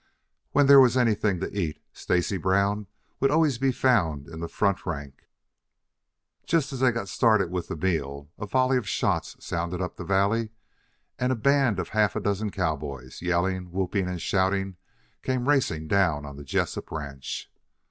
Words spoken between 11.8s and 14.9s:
half a dozen cowboys, yelling, whooping and shouting